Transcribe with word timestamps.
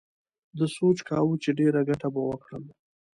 ده 0.57 0.65
سوچ 0.77 0.97
کاوه 1.07 1.35
چې 1.43 1.49
ډېره 1.59 1.81
گټه 1.89 2.07
به 2.13 2.21
وکړم. 2.29 2.63